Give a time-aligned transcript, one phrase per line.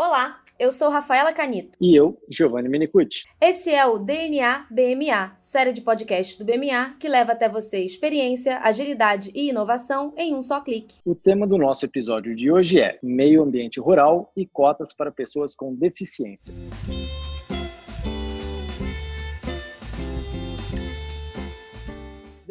[0.00, 1.76] Olá, eu sou Rafaela Canito.
[1.80, 3.24] E eu, Giovanni Menicucci.
[3.40, 8.60] Esse é o DNA BMA, série de podcasts do BMA que leva até você experiência,
[8.60, 11.00] agilidade e inovação em um só clique.
[11.04, 15.56] O tema do nosso episódio de hoje é Meio Ambiente Rural e Cotas para Pessoas
[15.56, 16.54] com Deficiência.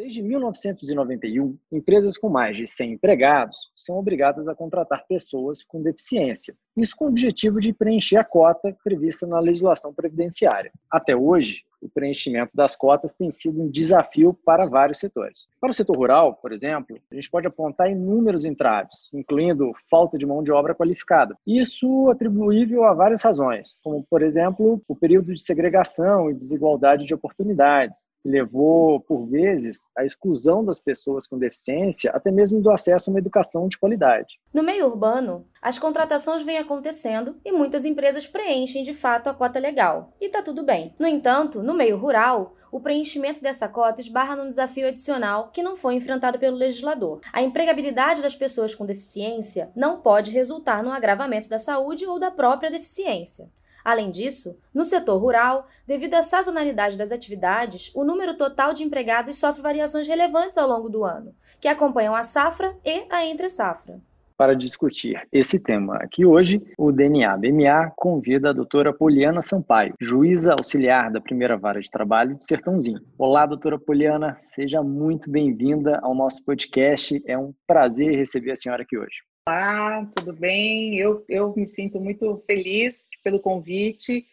[0.08, 6.54] Desde 1991, empresas com mais de 100 empregados são obrigadas a contratar pessoas com deficiência.
[6.74, 10.72] Isso com o objetivo de preencher a cota prevista na legislação previdenciária.
[10.90, 15.46] Até hoje, o preenchimento das cotas tem sido um desafio para vários setores.
[15.60, 20.26] Para o setor rural, por exemplo, a gente pode apontar inúmeros entraves, incluindo falta de
[20.26, 21.36] mão de obra qualificada.
[21.46, 27.14] Isso atribuível a várias razões, como, por exemplo, o período de segregação e desigualdade de
[27.14, 33.12] oportunidades, levou, por vezes, à exclusão das pessoas com deficiência, até mesmo do acesso a
[33.12, 34.38] uma educação de qualidade.
[34.52, 39.58] No meio urbano, as contratações vêm acontecendo e muitas empresas preenchem de fato a cota
[39.58, 40.12] legal.
[40.20, 40.94] E tá tudo bem.
[40.98, 45.76] No entanto, no meio rural, o preenchimento dessa cota esbarra num desafio adicional que não
[45.76, 47.20] foi enfrentado pelo legislador.
[47.32, 52.30] A empregabilidade das pessoas com deficiência não pode resultar no agravamento da saúde ou da
[52.30, 53.48] própria deficiência.
[53.88, 59.38] Além disso, no setor rural, devido à sazonalidade das atividades, o número total de empregados
[59.38, 63.98] sofre variações relevantes ao longo do ano, que acompanham a safra e a entre-safra
[64.36, 70.52] para discutir esse tema aqui hoje, o DNA BMA convida a doutora Poliana Sampaio, juíza
[70.52, 73.00] auxiliar da primeira vara de trabalho de Sertãozinho.
[73.18, 77.20] Olá, doutora Poliana, seja muito bem-vinda ao nosso podcast.
[77.26, 79.16] É um prazer receber a senhora aqui hoje.
[79.48, 80.96] Olá, tudo bem?
[80.96, 84.26] Eu, eu me sinto muito feliz pelo convite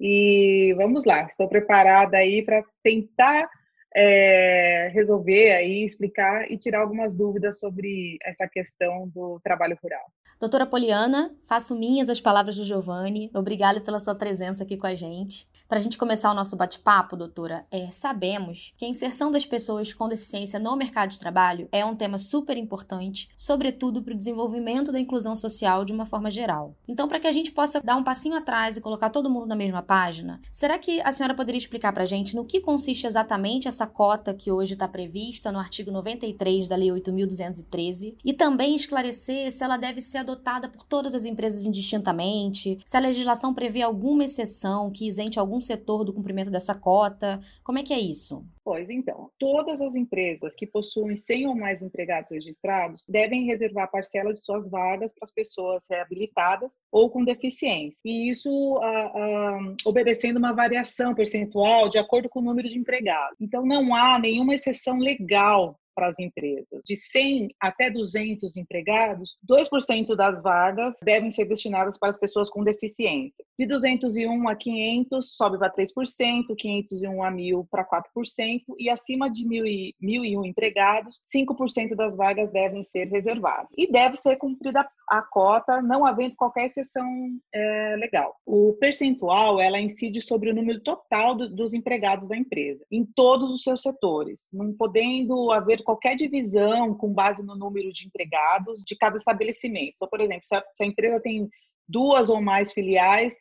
[0.00, 3.48] e vamos lá, estou preparada aí para tentar
[3.94, 10.04] é, resolver aí, explicar e tirar algumas dúvidas sobre essa questão do trabalho rural.
[10.40, 13.30] Doutora Poliana, faço minhas as palavras do Giovanni.
[13.34, 15.46] Obrigada pela sua presença aqui com a gente.
[15.72, 19.94] Para a gente começar o nosso bate-papo, doutora, é, sabemos que a inserção das pessoas
[19.94, 24.92] com deficiência no mercado de trabalho é um tema super importante, sobretudo para o desenvolvimento
[24.92, 26.76] da inclusão social de uma forma geral.
[26.86, 29.56] Então, para que a gente possa dar um passinho atrás e colocar todo mundo na
[29.56, 33.66] mesma página, será que a senhora poderia explicar para a gente no que consiste exatamente
[33.66, 39.50] essa cota que hoje está prevista no artigo 93 da Lei 8.213 e também esclarecer
[39.50, 44.26] se ela deve ser adotada por todas as empresas indistintamente, se a legislação prevê alguma
[44.26, 47.40] exceção que isente algum setor do cumprimento dessa cota?
[47.62, 48.44] Como é que é isso?
[48.64, 54.32] Pois então, todas as empresas que possuem 100 ou mais empregados registrados devem reservar parcela
[54.32, 57.98] de suas vagas para as pessoas reabilitadas ou com deficiência.
[58.04, 63.36] E isso ah, ah, obedecendo uma variação percentual de acordo com o número de empregados.
[63.40, 66.80] Então, não há nenhuma exceção legal para as empresas.
[66.84, 72.64] De 100 até 200 empregados, 2% das vagas devem ser destinadas para as pessoas com
[72.64, 73.44] deficiência.
[73.58, 79.44] De 201 a 500, sobe para 3%, 501 a 1.000 para 4%, e acima de
[79.44, 83.68] 1.001 empregados, 5% das vagas devem ser reservadas.
[83.76, 87.06] E deve ser cumprida a cota, não havendo qualquer exceção
[87.52, 88.34] é, legal.
[88.46, 93.52] O percentual, ela incide sobre o número total do, dos empregados da empresa, em todos
[93.52, 98.96] os seus setores, não podendo haver qualquer divisão com base no número de empregados de
[98.96, 99.94] cada estabelecimento.
[99.96, 101.48] Então, por exemplo, se a, se a empresa tem
[101.88, 103.34] duas ou mais filiais,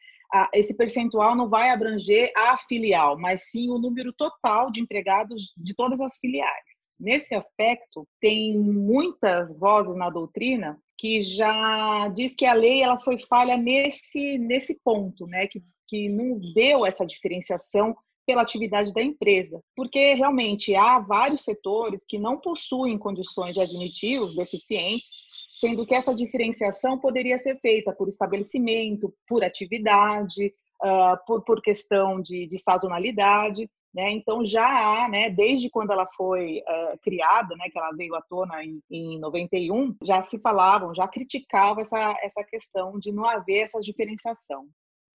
[0.54, 5.76] esse percentual não vai abranger a filial, mas sim o número total de empregados de
[5.76, 6.82] todas as filiais.
[7.00, 13.18] Nesse aspecto, tem muitas vozes na doutrina que já diz que a lei ela foi
[13.28, 15.48] falha nesse, nesse ponto, né?
[15.48, 17.96] que, que não deu essa diferenciação
[18.32, 24.22] pela atividade da empresa, porque realmente há vários setores que não possuem condições de admitir
[24.22, 25.10] os deficientes,
[25.60, 32.22] sendo que essa diferenciação poderia ser feita por estabelecimento, por atividade, uh, por, por questão
[32.22, 33.70] de, de sazonalidade.
[33.94, 34.12] Né?
[34.12, 38.22] Então já há, né, desde quando ela foi uh, criada, né, que ela veio à
[38.22, 43.64] tona em, em 91, já se falavam, já criticavam essa, essa questão de não haver
[43.64, 44.70] essa diferenciação.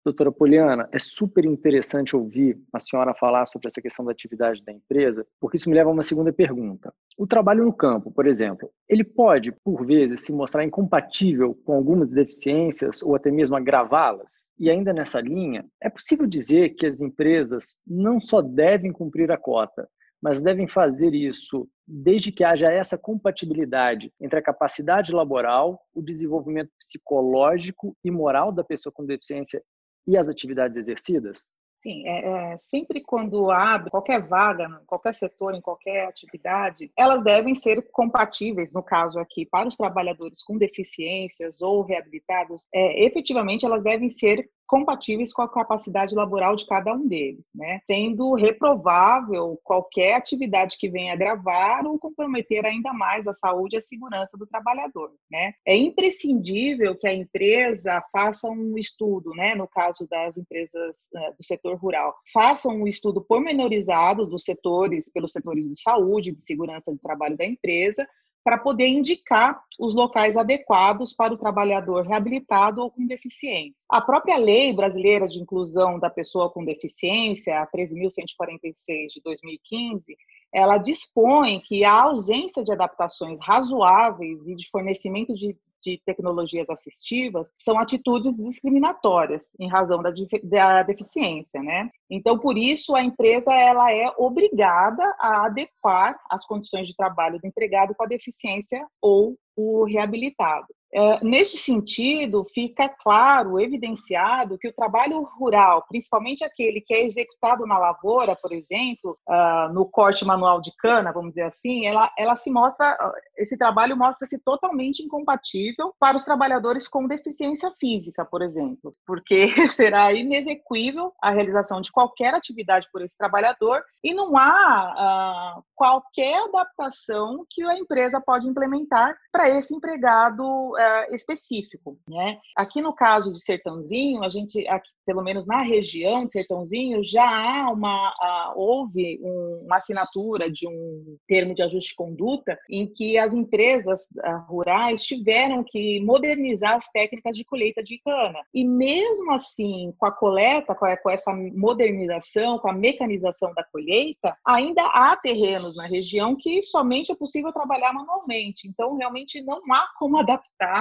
[0.06, 4.72] Doutora Poliana, é super interessante ouvir a senhora falar sobre essa questão da atividade da
[4.72, 6.94] empresa, porque isso me leva a uma segunda pergunta.
[7.18, 12.08] O trabalho no campo, por exemplo, ele pode, por vezes, se mostrar incompatível com algumas
[12.12, 14.48] deficiências ou até mesmo agravá-las?
[14.60, 19.38] E ainda nessa linha, é possível dizer que as empresas não só devem cumprir a
[19.38, 19.90] cota,
[20.22, 26.72] mas devem fazer isso desde que haja essa compatibilidade entre a capacidade laboral, o desenvolvimento
[26.80, 29.62] psicológico e moral da pessoa com deficiência
[30.08, 31.52] e as atividades exercidas?
[31.86, 37.54] Sim, é, é, sempre quando abre qualquer vaga, qualquer setor, em qualquer atividade, elas devem
[37.54, 43.84] ser compatíveis, no caso aqui, para os trabalhadores com deficiências ou reabilitados, é, efetivamente elas
[43.84, 47.80] devem ser compatíveis com a capacidade laboral de cada um deles, né?
[47.86, 53.82] Sendo reprovável qualquer atividade que venha agravar ou comprometer ainda mais a saúde e a
[53.82, 55.54] segurança do trabalhador, né?
[55.66, 59.56] É imprescindível que a empresa faça um estudo, né?
[59.56, 65.32] No caso das empresas né, do setor rural, faça um estudo pormenorizado dos setores, pelos
[65.32, 68.08] setores de saúde, de segurança do trabalho da empresa,
[68.46, 73.74] para poder indicar os locais adequados para o trabalhador reabilitado ou com deficiência.
[73.90, 80.16] A própria lei brasileira de inclusão da pessoa com deficiência, a 13.146 de 2015,
[80.54, 87.52] ela dispõe que a ausência de adaptações razoáveis e de fornecimento de de tecnologias assistivas
[87.58, 90.12] são atitudes discriminatórias em razão da,
[90.44, 91.90] da deficiência, né?
[92.10, 97.48] Então, por isso, a empresa ela é obrigada a adequar as condições de trabalho do
[97.48, 100.68] empregado com a deficiência ou o reabilitado.
[100.96, 107.68] É, neste sentido, fica claro, evidenciado, que o trabalho rural, principalmente aquele que é executado
[107.68, 112.38] na lavoura, por exemplo, uh, no corte manual de cana, vamos dizer assim, ela, ela
[112.38, 112.98] se mostra,
[113.38, 120.14] esse trabalho mostra-se totalmente incompatível para os trabalhadores com deficiência física, por exemplo, porque será
[120.14, 127.46] inexequível a realização de qualquer atividade por esse trabalhador e não há uh, qualquer adaptação
[127.50, 132.40] que a empresa pode implementar para esse empregado uh, específico, né?
[132.56, 137.26] Aqui no caso de Sertãozinho, a gente, aqui, pelo menos na região de Sertãozinho, já
[137.26, 142.88] há uma, uh, houve um, uma assinatura de um termo de ajuste de conduta em
[142.88, 148.40] que as empresas uh, rurais tiveram que modernizar as técnicas de colheita de cana.
[148.54, 154.84] E mesmo assim, com a coleta, com essa modernização, com a mecanização da colheita, ainda
[154.88, 158.68] há terrenos na região que somente é possível trabalhar manualmente.
[158.68, 160.75] Então, realmente não há como adaptar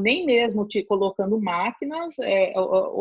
[0.00, 2.52] nem mesmo te colocando máquinas, é,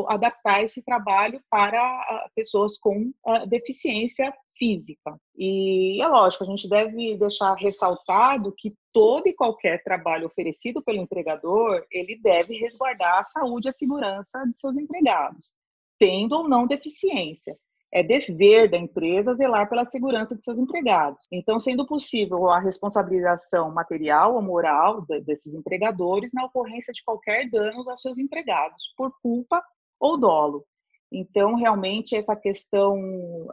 [0.08, 5.20] adaptar esse trabalho para ah, pessoas com ah, deficiência física.
[5.36, 11.00] E é lógico, a gente deve deixar ressaltado que todo e qualquer trabalho oferecido pelo
[11.00, 15.52] empregador, ele deve resguardar a saúde e a segurança de seus empregados,
[16.00, 17.58] tendo ou não deficiência
[17.92, 21.24] é dever da empresa zelar pela segurança de seus empregados.
[21.32, 27.90] Então, sendo possível a responsabilização material ou moral desses empregadores na ocorrência de qualquer dano
[27.90, 29.64] aos seus empregados, por culpa
[30.00, 30.66] ou dolo.
[31.12, 33.00] Então, realmente, essa questão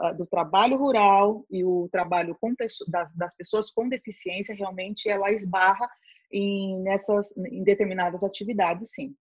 [0.00, 2.36] ah, do trabalho rural e o trabalho
[3.14, 5.88] das pessoas com deficiência, realmente, ela esbarra
[6.32, 9.14] em, nessas, em determinadas atividades, sim.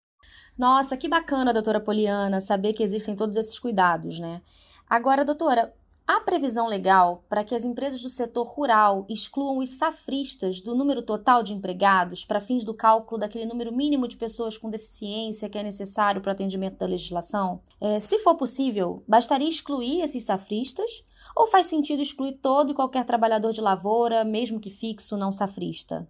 [0.56, 4.41] Nossa, que bacana, doutora Poliana, saber que existem todos esses cuidados, né?
[4.93, 5.73] Agora, doutora,
[6.06, 11.00] há previsão legal para que as empresas do setor rural excluam os safristas do número
[11.00, 15.56] total de empregados para fins do cálculo daquele número mínimo de pessoas com deficiência que
[15.56, 17.62] é necessário para o atendimento da legislação?
[17.81, 21.03] É, se for possível, bastaria excluir esses safristas?
[21.35, 26.06] Ou faz sentido excluir todo e qualquer trabalhador de lavoura, mesmo que fixo, não safrista?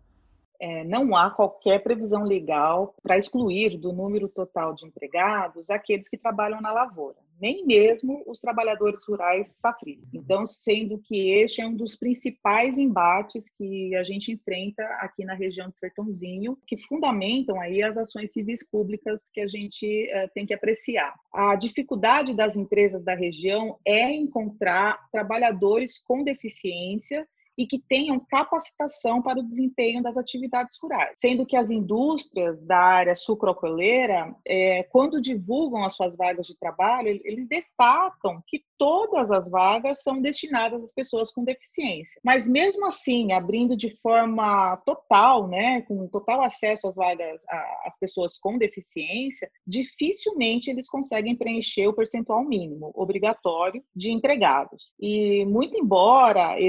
[0.62, 6.16] é, não há qualquer previsão legal para excluir do número total de empregados aqueles que
[6.16, 10.08] trabalham na lavoura, nem mesmo os trabalhadores rurais safristas.
[10.14, 15.34] Então, sendo que este é um dos principais embates que a gente enfrenta aqui na
[15.34, 20.46] região de Sertãozinho, que fundamentam aí as ações civis públicas que a gente é, tem
[20.46, 21.12] que apreciar.
[21.34, 29.20] A dificuldade das empresas da região é encontrar trabalhadores com deficiência e que tenham capacitação
[29.20, 31.16] para o desempenho das atividades rurais.
[31.18, 37.08] Sendo que as indústrias da área sucrocoleira, é, quando divulgam as suas vagas de trabalho,
[37.24, 42.20] eles destacam que todas as vagas são destinadas às pessoas com deficiência.
[42.24, 47.40] Mas mesmo assim, abrindo de forma total, né, com total acesso às vagas
[47.84, 54.92] às pessoas com deficiência, dificilmente eles conseguem preencher o percentual mínimo obrigatório de empregados.
[54.98, 56.60] E muito embora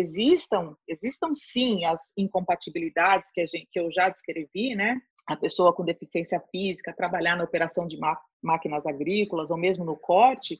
[0.88, 5.02] existam sim as incompatibilidades que, a gente, que eu já descrevi, né?
[5.26, 7.98] A pessoa com deficiência física trabalhar na operação de
[8.42, 10.60] máquinas agrícolas ou mesmo no corte,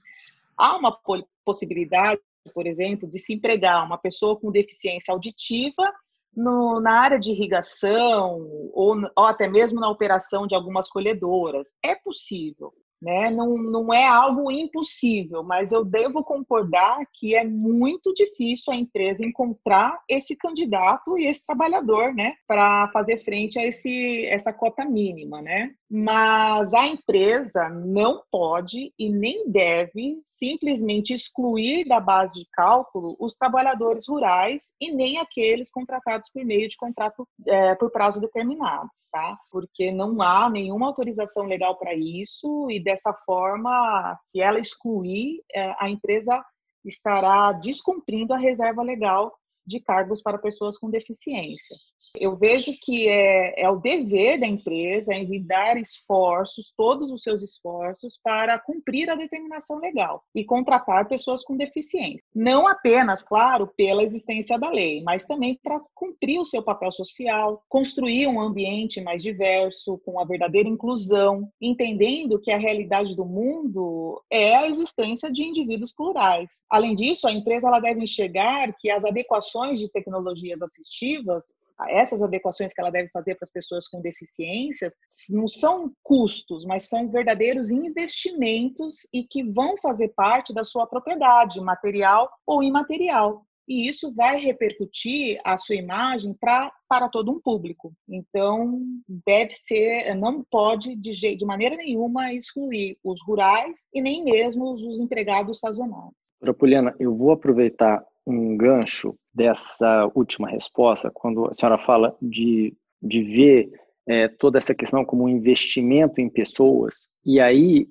[0.58, 0.98] há uma
[1.44, 2.22] possibilidade,
[2.54, 5.94] por exemplo, de se empregar uma pessoa com deficiência auditiva
[6.36, 8.42] no, na área de irrigação
[8.74, 11.68] ou, ou até mesmo na operação de algumas colhedoras.
[11.84, 13.30] É possível, né?
[13.30, 19.26] Não, não é algo impossível, mas eu devo concordar que é muito difícil a empresa
[19.26, 25.42] encontrar esse candidato e esse trabalhador, né, para fazer frente a esse, essa cota mínima,
[25.42, 25.72] né?
[25.90, 33.36] Mas a empresa não pode e nem deve simplesmente excluir da base de cálculo os
[33.36, 38.90] trabalhadores rurais e nem aqueles contratados por meio de contrato é, por prazo determinado.
[39.14, 39.38] Tá?
[39.52, 45.76] Porque não há nenhuma autorização legal para isso e dessa forma, se ela excluir, é,
[45.78, 46.44] a empresa
[46.84, 49.32] estará descumprindo a reserva legal
[49.64, 51.78] de cargos para pessoas com deficiência.
[52.16, 58.20] Eu vejo que é, é o dever da empresa envidar esforços, todos os seus esforços,
[58.24, 62.22] para cumprir a determinação legal e contratar pessoas com deficiência.
[62.34, 67.64] Não apenas, claro, pela existência da lei, mas também para cumprir o seu papel social,
[67.68, 74.22] construir um ambiente mais diverso, com a verdadeira inclusão, entendendo que a realidade do mundo
[74.32, 76.50] é a existência de indivíduos plurais.
[76.70, 81.44] Além disso, a empresa ela deve enxergar que as adequações de tecnologias assistivas
[81.90, 84.94] essas adequações que ela deve fazer para as pessoas com deficiência
[85.30, 91.60] não são custos, mas são verdadeiros investimentos e que vão fazer parte da sua propriedade,
[91.62, 93.46] material ou imaterial.
[93.68, 97.94] E isso vai repercutir a sua imagem pra, para todo um público.
[98.10, 98.82] Então,
[99.26, 104.74] deve ser, não pode de, jeito, de maneira nenhuma excluir os rurais e nem mesmo
[104.74, 106.12] os empregados sazonais.
[106.58, 113.24] Poliana, eu vou aproveitar um gancho dessa última resposta, quando a senhora fala de, de
[113.24, 113.72] ver
[114.08, 117.88] é, toda essa questão como um investimento em pessoas, e aí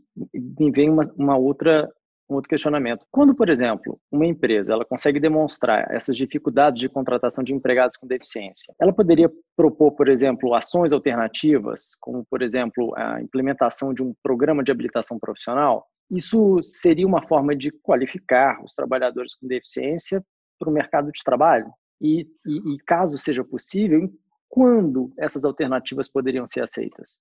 [0.73, 1.89] vem uma, uma outra
[2.33, 3.05] um outro questionamento.
[3.11, 8.07] Quando, por exemplo, uma empresa ela consegue demonstrar essas dificuldades de contratação de empregados com
[8.07, 14.15] deficiência, ela poderia propor, por exemplo, ações alternativas, como, por exemplo, a implementação de um
[14.23, 15.87] programa de habilitação profissional?
[16.13, 20.23] Isso seria uma forma de qualificar os trabalhadores com deficiência
[20.59, 21.73] para o mercado de trabalho?
[21.99, 24.13] E, e, e, caso seja possível,
[24.49, 27.19] quando essas alternativas poderiam ser aceitas?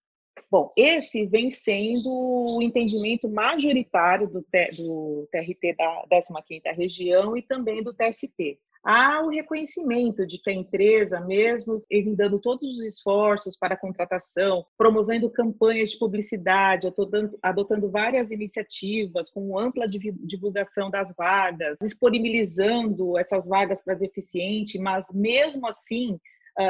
[0.50, 7.81] Bom, esse vem sendo o entendimento majoritário do, do TRT da 15ª região e também
[7.81, 11.84] do TST há o reconhecimento de que a empresa, mesmo
[12.16, 19.30] dando todos os esforços para a contratação, promovendo campanhas de publicidade, adotando, adotando várias iniciativas
[19.30, 26.20] com ampla divulgação das vagas, disponibilizando essas vagas para deficiente, mas mesmo assim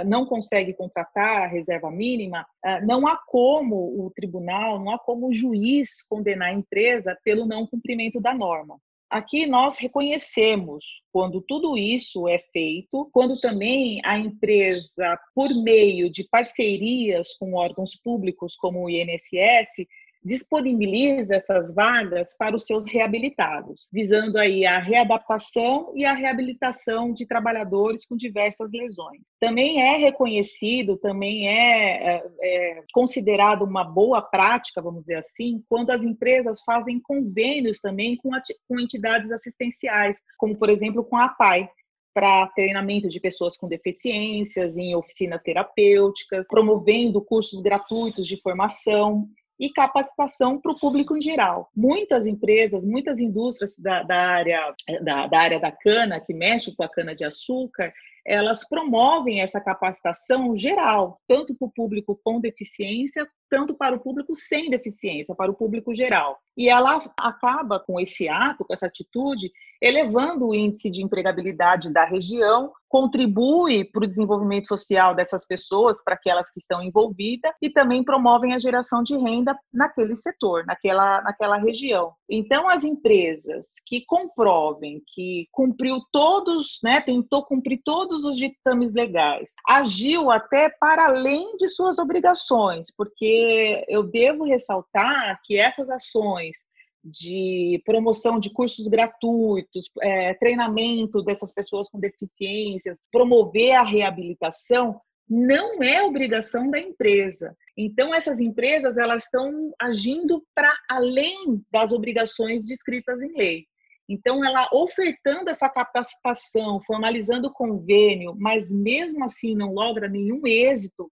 [0.05, 2.45] não consegue contratar a reserva mínima,
[2.83, 7.65] não há como o tribunal, não há como o juiz condenar a empresa pelo não
[7.65, 8.77] cumprimento da norma.
[9.11, 16.23] Aqui nós reconhecemos quando tudo isso é feito, quando também a empresa, por meio de
[16.23, 19.85] parcerias com órgãos públicos como o INSS,
[20.23, 27.25] disponibiliza essas vagas para os seus reabilitados, visando aí a readaptação e a reabilitação de
[27.25, 29.21] trabalhadores com diversas lesões.
[29.39, 35.89] Também é reconhecido, também é, é, é considerado uma boa prática, vamos dizer assim, quando
[35.89, 38.29] as empresas fazem convênios também com,
[38.67, 41.67] com entidades assistenciais, como por exemplo com a APAI,
[42.13, 49.29] para treinamento de pessoas com deficiências em oficinas terapêuticas, promovendo cursos gratuitos de formação
[49.61, 51.69] e capacitação para o público em geral.
[51.75, 56.83] Muitas empresas, muitas indústrias da, da área, da, da área da cana, que mexe com
[56.83, 57.93] a cana-de-açúcar,
[58.25, 64.33] elas promovem essa capacitação geral, tanto para o público com deficiência, tanto para o público
[64.33, 66.39] sem deficiência, para o público geral.
[66.55, 72.05] E ela acaba com esse ato, com essa atitude, elevando o índice de empregabilidade da
[72.05, 78.03] região, contribui para o desenvolvimento social dessas pessoas, para aquelas que estão envolvidas, e também
[78.03, 82.13] promovem a geração de renda naquele setor, naquela, naquela região.
[82.29, 89.53] Então, as empresas que comprovem que cumpriu todos, né, tentou cumprir todos os ditames legais,
[89.67, 93.40] agiu até para além de suas obrigações, porque
[93.87, 96.65] eu devo ressaltar que essas ações
[97.03, 105.81] de promoção de cursos gratuitos, é, treinamento dessas pessoas com deficiências, promover a reabilitação, não
[105.81, 107.55] é obrigação da empresa.
[107.75, 113.65] Então essas empresas elas estão agindo para além das obrigações descritas em lei.
[114.07, 121.09] Então ela ofertando essa capacitação, formalizando o convênio, mas mesmo assim não logra nenhum êxito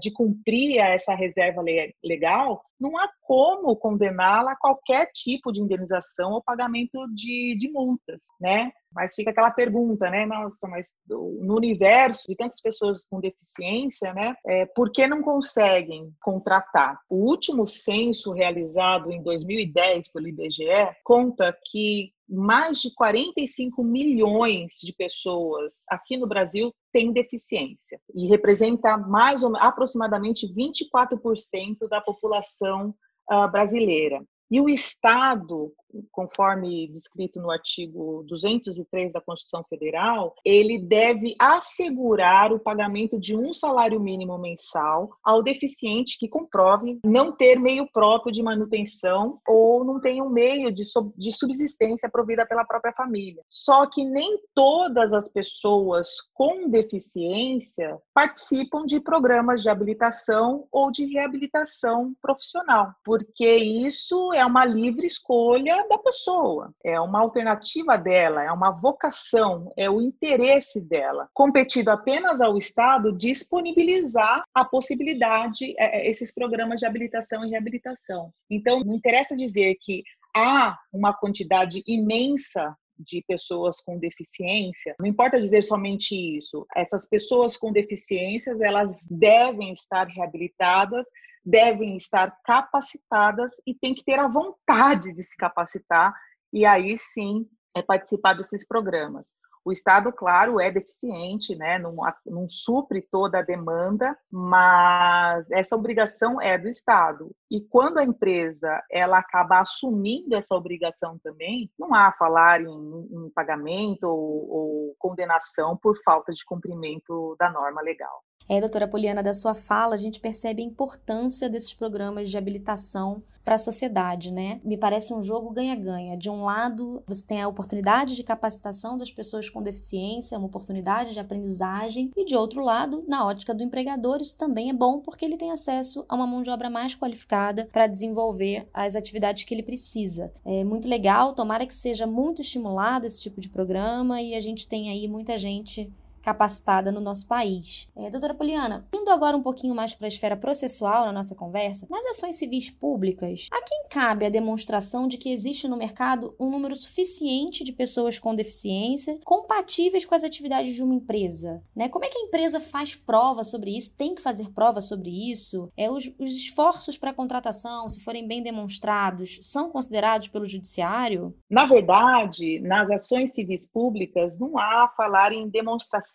[0.00, 1.62] de cumprir essa reserva
[2.02, 8.24] legal, não há como condená-la a qualquer tipo de indenização ou pagamento de, de multas,
[8.40, 8.72] né?
[8.92, 10.26] Mas fica aquela pergunta, né?
[10.26, 14.34] Nossa, mas no universo de tantas pessoas com deficiência, né?
[14.46, 16.98] É, por que não conseguem contratar?
[17.08, 20.66] O último censo realizado em 2010 pelo IBGE
[21.02, 28.96] conta que mais de 45 milhões de pessoas aqui no Brasil tem deficiência e representa
[28.96, 32.94] mais ou aproximadamente 24% da população
[33.28, 34.24] uh, brasileira.
[34.48, 35.72] E o Estado,
[36.10, 43.52] conforme descrito no artigo 203 da Constituição Federal, ele deve assegurar o pagamento de um
[43.52, 50.00] salário mínimo mensal ao deficiente que comprove não ter meio próprio de manutenção ou não
[50.00, 50.84] tem um meio de,
[51.16, 53.42] de subsistência provida pela própria família.
[53.48, 61.06] Só que nem todas as pessoas com deficiência participam de programas de habilitação ou de
[61.06, 68.50] reabilitação profissional, porque isso é uma livre escolha da pessoa, é uma alternativa dela, é
[68.50, 71.28] uma vocação, é o interesse dela.
[71.32, 78.32] Competido apenas ao Estado disponibilizar a possibilidade, é, é, esses programas de habilitação e reabilitação.
[78.50, 80.02] Então, não interessa dizer que
[80.34, 84.94] há uma quantidade imensa de pessoas com deficiência.
[84.98, 86.64] Não importa dizer somente isso.
[86.76, 91.08] Essas pessoas com deficiências, elas devem estar reabilitadas
[91.44, 96.14] devem estar capacitadas e tem que ter a vontade de se capacitar
[96.52, 97.46] e aí sim
[97.76, 99.32] é participar desses programas.
[99.64, 101.78] O Estado, claro, é deficiente, né?
[101.78, 101.96] não,
[102.26, 107.34] não supre toda a demanda, mas essa obrigação é do Estado.
[107.50, 113.30] E quando a empresa ela acaba assumindo essa obrigação também, não há falar em, em
[113.34, 118.22] pagamento ou, ou condenação por falta de cumprimento da norma legal.
[118.48, 123.22] É, doutora Poliana, da sua fala, a gente percebe a importância desses programas de habilitação
[123.44, 124.60] para a sociedade, né?
[124.64, 126.16] Me parece um jogo ganha-ganha.
[126.16, 131.12] De um lado, você tem a oportunidade de capacitação das pessoas com deficiência, uma oportunidade
[131.12, 135.24] de aprendizagem, e de outro lado, na ótica do empregador, isso também é bom porque
[135.24, 139.54] ele tem acesso a uma mão de obra mais qualificada para desenvolver as atividades que
[139.54, 140.32] ele precisa.
[140.44, 144.66] É muito legal, tomara que seja muito estimulado esse tipo de programa e a gente
[144.66, 145.92] tem aí muita gente
[146.24, 147.86] capacitada no nosso país.
[147.94, 151.86] É, doutora Poliana, indo agora um pouquinho mais para a esfera processual na nossa conversa,
[151.90, 156.50] nas ações civis públicas, a quem cabe a demonstração de que existe no mercado um
[156.50, 161.62] número suficiente de pessoas com deficiência compatíveis com as atividades de uma empresa?
[161.76, 161.88] Né?
[161.90, 163.96] Como é que a empresa faz prova sobre isso?
[163.96, 165.70] Tem que fazer prova sobre isso?
[165.76, 171.36] É, os, os esforços para contratação, se forem bem demonstrados, são considerados pelo judiciário?
[171.50, 176.13] Na verdade, nas ações civis públicas, não há falar em demonstração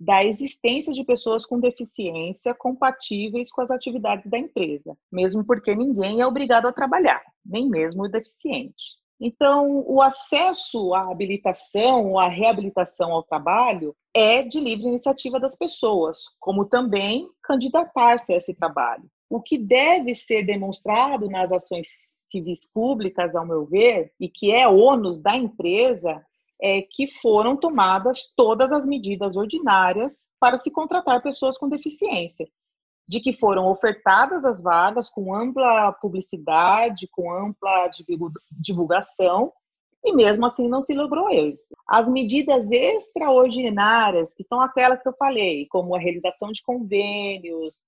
[0.00, 6.22] da existência de pessoas com deficiência compatíveis com as atividades da empresa, mesmo porque ninguém
[6.22, 8.98] é obrigado a trabalhar, nem mesmo o deficiente.
[9.20, 15.58] Então, o acesso à habilitação ou à reabilitação ao trabalho é de livre iniciativa das
[15.58, 19.04] pessoas, como também candidatar-se a esse trabalho.
[19.28, 21.88] O que deve ser demonstrado nas ações
[22.30, 26.24] civis públicas, ao meu ver, e que é ônus da empresa,
[26.62, 32.46] é que foram tomadas todas as medidas ordinárias para se contratar pessoas com deficiência,
[33.08, 37.90] de que foram ofertadas as vagas com ampla publicidade, com ampla
[38.60, 39.52] divulgação,
[40.04, 41.76] e mesmo assim não se logrou êxito.
[41.86, 47.82] As medidas extraordinárias, que são aquelas que eu falei, como a realização de convênios,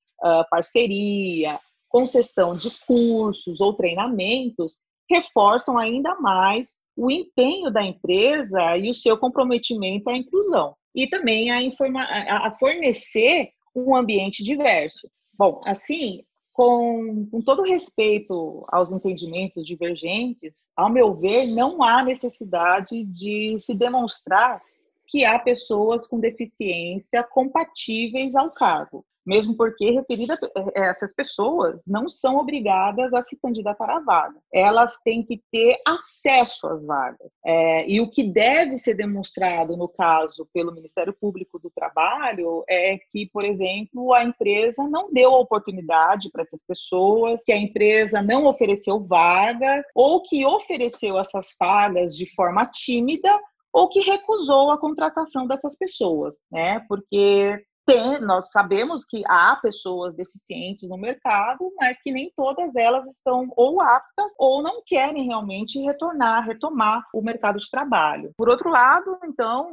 [0.50, 1.58] parceria,
[1.88, 4.78] concessão de cursos ou treinamentos,
[5.12, 11.50] reforçam ainda mais o empenho da empresa e o seu comprometimento à inclusão e também
[11.50, 15.08] a, informa a fornecer um ambiente diverso.
[15.32, 16.22] Bom, assim,
[16.52, 23.74] com, com todo respeito aos entendimentos divergentes, ao meu ver, não há necessidade de se
[23.74, 24.60] demonstrar
[25.06, 32.08] que há pessoas com deficiência compatíveis ao cargo mesmo porque referida eh, essas pessoas não
[32.08, 34.38] são obrigadas a se candidatar à vaga.
[34.52, 37.30] Elas têm que ter acesso às vagas.
[37.44, 42.98] É, e o que deve ser demonstrado, no caso, pelo Ministério Público do Trabalho, é
[43.10, 48.46] que, por exemplo, a empresa não deu oportunidade para essas pessoas, que a empresa não
[48.46, 53.30] ofereceu vaga, ou que ofereceu essas vagas de forma tímida,
[53.72, 56.84] ou que recusou a contratação dessas pessoas, né?
[56.88, 63.06] Porque tem, nós sabemos que há pessoas deficientes no mercado, mas que nem todas elas
[63.06, 68.32] estão ou aptas ou não querem realmente retornar, retomar o mercado de trabalho.
[68.36, 69.70] Por outro lado, então,